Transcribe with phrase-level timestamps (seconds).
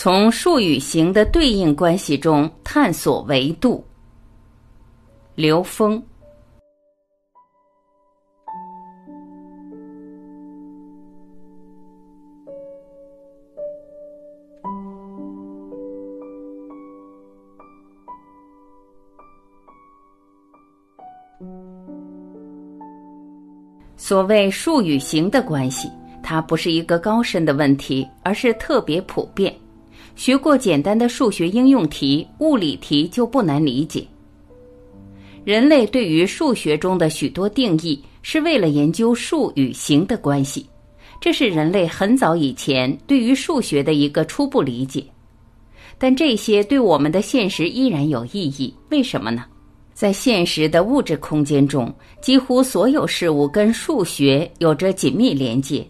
[0.00, 3.84] 从数与形的对应关系中探索维度。
[5.34, 6.00] 刘峰。
[23.96, 25.90] 所谓数与形的关系，
[26.22, 29.52] 它不是一个高深的问题，而是特别普遍。
[30.18, 34.04] 学过简单的数学应用题、物理题就不难理解。
[35.44, 40.66] 人类对于数学中的许多定义，是为了研究数与形的关系，
[41.20, 45.04] 这是人类很早以前对于数学的一个初步理解。
[45.98, 49.44] 但这些对我们的现实依然有意义，为什么呢？
[49.94, 55.86] 在现实的物质空间中，几乎所有事物跟数学有着紧密连接。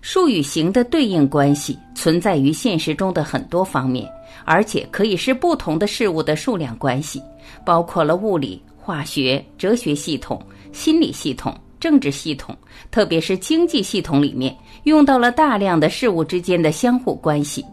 [0.00, 4.08] 数与形的对应关系存在于现实中的很多方面，
[4.44, 7.22] 而且可以是不同的事物的数量关系，
[7.64, 10.40] 包括了物理、化学、哲学系统、
[10.72, 12.56] 心理系统、政治系统，
[12.90, 17.64] 特别是经济系统里面用到了大量的事物之间的相互关系，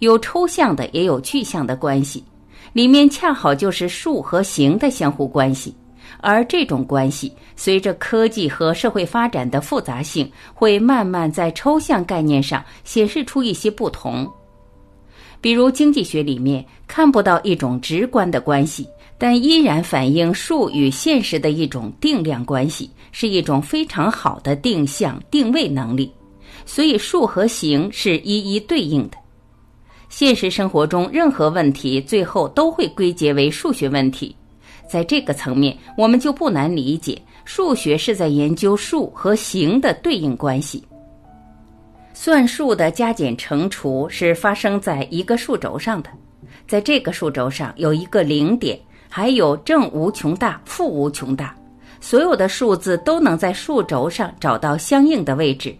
[0.00, 2.22] 有抽象的，也有具象的关系。
[2.74, 5.74] 里面恰好就是数和形的相互关系，
[6.20, 14.28] 而这种关系随着科技和社会发展的复杂性，会慢慢在抽象概念上显示出一些不同。
[15.40, 26.12] 比如经济学里面看不到一种直观的关系，但依然反映数与现实的一种定量关系，是一种非常好的定向定位能力。
[26.66, 29.16] 所以数和形是一一对应的。
[30.08, 34.34] 现实生活中，任何问题最后都会归结为数学问题。
[34.88, 40.82] 在这个层面，我们就不难理解，数学是在研究数和形的对应关系。
[42.14, 46.10] 算术的加减乘除是发生在一个数轴上的，
[46.66, 48.76] 在这个数轴上有一个零点，
[49.08, 51.54] 还有正无穷大、负无穷大，
[52.00, 55.72] 所有的数字都能在数轴上找到相应的位置。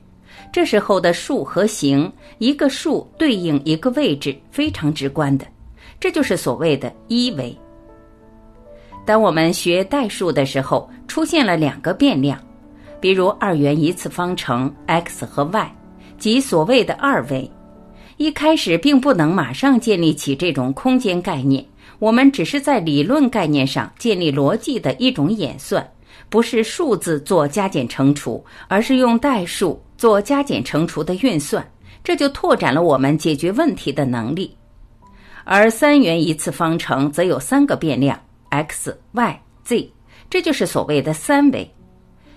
[0.53, 5.44] 这时候的数和形，一个数对应一个位置，非常直观的，
[5.99, 7.56] 这就是所谓的一维。
[9.08, 12.38] 当我们学代数的时候，出现了两个变量，
[13.00, 15.74] 比如二元一次方程 x 和 y，
[16.19, 17.50] 即所谓的二维。
[18.19, 21.64] 一开始并不能马上建立起这种空间概念，
[21.98, 25.90] 我们只是在理论概念上建立逻辑的一种演算，
[26.28, 29.82] 不是数字做加减乘除，而是用代数。
[29.96, 31.66] 做加减乘除的运算，
[32.04, 34.54] 这就拓展了我们解决问题的能力。
[35.44, 38.20] 而三元一次方程则有三个变量
[38.50, 39.92] x、y、z，
[40.31, 41.69] 这就是所谓的三维。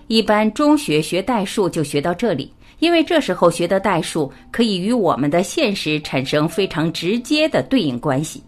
[0.08, 8.42] 一般中学学代数就学到这里，因为这时候学的代数可以与我们的现实产生非常直接的对应关系。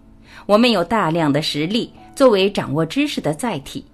[0.47, 3.85] 我们有大量的实例作为掌握知识的载体。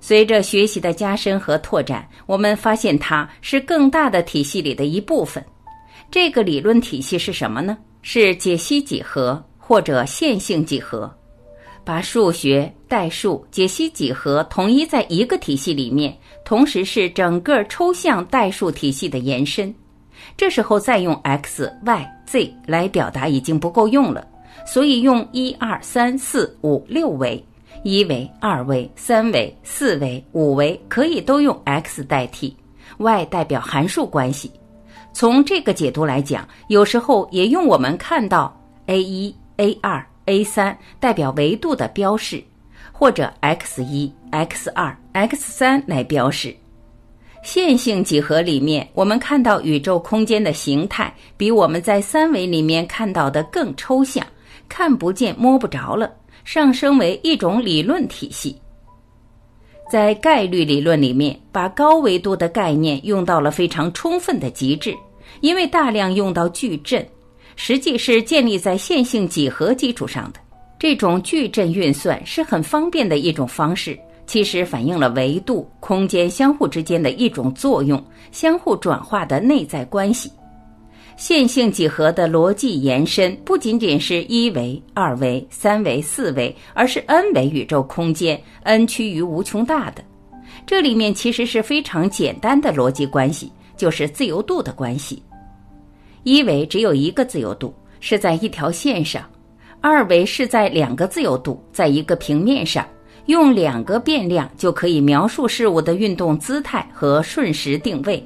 [0.00, 5.44] 随着学习的加深和拓展，我们发现它是更大的体系里的一部分。
[6.10, 7.76] 这个理论体系是什么呢？
[8.02, 11.10] 是解析几何或者线性几何，
[11.84, 19.72] 把数学、代数、解析几何统一在一个体系里面，同时是整个抽象代数体系的延伸。
[20.36, 24.26] 这时候再用 x、y、z 来表达已经不够用了，
[24.66, 27.42] 所以用一二三四五六维。
[27.82, 32.56] 一维、二维、三维、四维、五维可以都用 x 代替
[32.96, 34.50] ，y 代表函数关系。
[35.12, 42.42] 从这个解读来讲，有时候也用我们看到 a 一、a 二、a 三代表维度的标示，
[42.92, 46.54] 或者 x 一、x 二、x 三来标示。
[47.42, 54.26] 线性几何里面，我们看到宇宙空间的形态比我们在三维里面看到的更抽象，
[54.66, 56.10] 看不见、摸不着了。
[56.44, 58.58] 上升为一种理论体系，
[59.90, 64.94] 在概率理论里面，把高维度的概念用到了非常充分的极致，
[65.40, 67.06] 因为大量用到矩阵，
[67.56, 70.40] 实际是建立在线性几何基础上的。
[70.78, 78.02] 这种矩阵运算是很方便的一种方式，其实反映了维度、空间相互之间的一种作用，
[78.32, 80.30] 相互转化的内在关系。
[81.16, 90.02] 线性几何的逻辑延伸不仅仅是一维、二维、三维、四维，而是 n 维宇宙空间，n 趋于无穷大的。
[90.66, 95.22] 这里面其实是非常简单的逻辑关系，就是自由度的关系。
[96.24, 99.22] 一维只有一个自由度，是在一条线上；
[99.80, 102.84] 二维是在两个自由度，在一个平面上。
[103.26, 108.22] 用两个变量就可以描述事物的运动姿态和瞬时定位。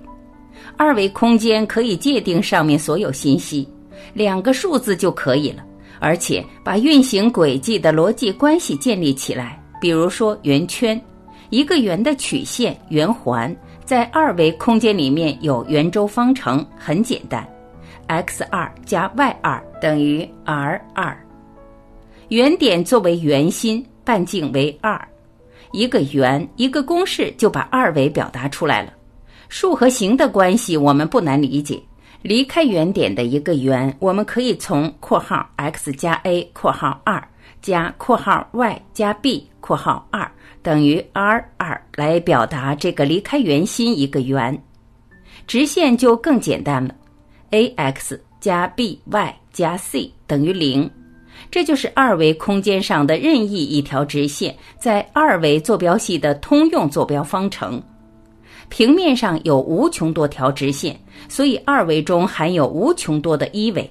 [0.77, 3.69] 二维空间可以界定上面所有信息，
[4.13, 5.65] 两个数字就可以了，
[6.01, 9.63] 而且把运行轨迹的逻辑关系建立起来。
[9.81, 11.01] 比如说圆圈，
[11.51, 13.55] 一个圆的曲线圆环，
[13.85, 17.49] 在二维空间里面有圆周方程，很简单
[18.09, 21.17] ，x 二加 y 二等于 r 二。
[22.29, 25.01] 原点作为圆心，半径为二，
[25.73, 28.93] 一个圆一个公式就把二维表达出来了。
[29.49, 31.81] 数和形的关系我们不难理解。
[32.21, 37.23] 离开原点的一个圆，我们可以从括号 x 加 a 括号二
[37.63, 40.29] 加括号 y 加 b 括号二
[40.61, 44.61] 等于 r 二来表达这个离开圆心一个圆。
[45.47, 46.95] 直线就更简单了
[47.51, 50.91] ，ax 加 by 加 c 等于零。
[51.51, 57.81] 这就是二维空间上的任意一条直线在二维坐标系的通用坐标方程。
[58.69, 60.99] 平面上有无穷多条直线，
[61.29, 63.91] 所以二维中含有无穷多的一维。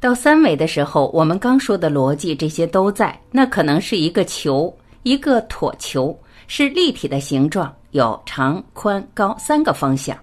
[0.00, 3.16] 到三维的时候，我们刚说的逻辑这些都在。
[3.30, 10.16] 那可能是一个球，一个椭球，是立体的形状，有长、宽、高三个方向。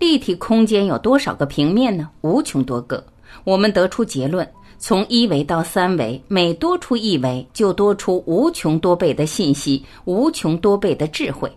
[0.00, 2.08] 立体空间有多少个平面呢？
[2.22, 3.04] 无穷多个。
[3.44, 4.48] 我们得出结论：
[4.78, 11.52] 从一维到三维，每多出一维，就多出无穷多倍的信息，无穷多倍的智慧。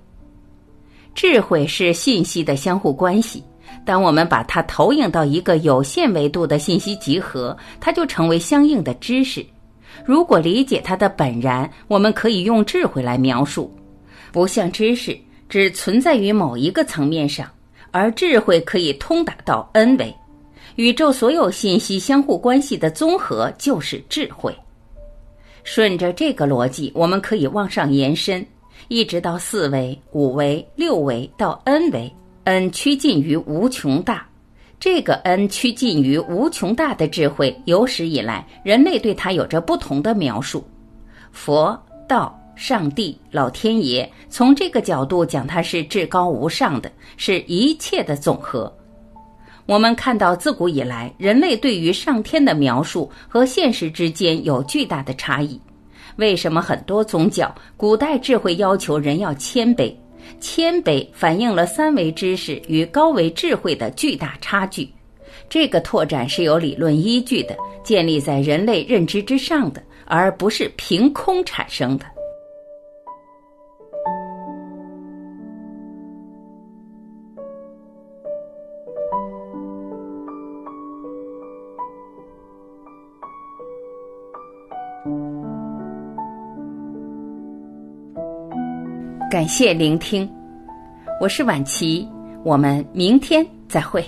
[1.16, 3.42] 智慧是信息的相互关系。
[3.86, 9.45] 当我们把它投影到一个有限维度的信息集合，它就成为相应的知识。
[10.06, 13.74] 如果理解它的本然，我们可以用智慧来描述。
[14.34, 15.18] 不像知识
[15.48, 17.50] 只存在于某一个层面上，
[17.94, 20.13] 而智慧可以通达到 n 维。
[20.75, 24.54] 宇宙所有信息相互关系的综合就是智慧。
[25.63, 28.45] 顺着这个逻辑，我们可以往上延伸。
[28.90, 32.13] 一直到四维、五维、六维到 n 维
[32.44, 34.28] ，n 趋近于无穷大。
[34.80, 40.68] 这个 n 趋近于无穷大的智慧，有史以来人类对它有着不同的描述。
[41.31, 48.71] 佛、道、上帝、老天爷，从这个角度讲，它是至高无上的，是一切的总和。
[49.65, 55.59] 我们看到，自古以来，人类对于上天的描述和现实之间有巨大的差异。
[56.17, 59.94] 为什么很多宗教、古代智慧要求人要谦卑？
[60.39, 64.88] 谦卑反映了三维知识与高维智慧的巨大差距。
[65.49, 72.06] 这个拓展是有理论依据的，建立在人类认知之上的，而不是凭空产生的。
[89.33, 90.30] 感谢聆听，
[91.19, 92.07] 我是晚琪，
[92.45, 94.06] 我们明天再会。